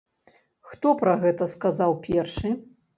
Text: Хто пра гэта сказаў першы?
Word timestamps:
Хто 0.69 0.95
пра 1.03 1.13
гэта 1.27 1.51
сказаў 1.55 1.97
першы? 2.11 2.59